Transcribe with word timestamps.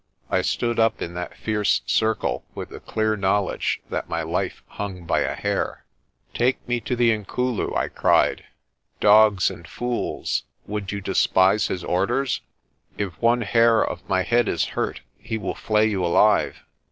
I 0.31 0.41
stood 0.41 0.79
up 0.79 0.99
in 0.99 1.13
that 1.13 1.37
fierce 1.37 1.81
circle 1.85 2.43
with 2.55 2.69
the 2.69 2.79
clear 2.79 3.15
knowledge 3.15 3.81
that 3.91 4.09
my 4.09 4.23
life 4.23 4.63
hung 4.65 5.05
by 5.05 5.19
a 5.19 5.35
hair. 5.35 5.85
"Take 6.33 6.67
me 6.67 6.79
to 6.79 6.97
Inkulu," 6.97 7.75
I 7.75 7.87
cried. 7.87 8.45
"Dogs 8.99 9.51
and 9.51 9.67
fools, 9.67 10.41
would 10.65 10.91
you 10.91 11.01
despise 11.01 11.67
his 11.67 11.83
orders? 11.83 12.41
If 12.97 13.21
one 13.21 13.41
hair 13.41 13.83
of 13.85 14.09
my 14.09 14.23
head 14.23 14.47
is 14.47 14.69
hurt, 14.73 15.01
he 15.19 15.37
will 15.37 15.53
flay 15.53 15.85
you 15.85 16.03
alive. 16.03 16.63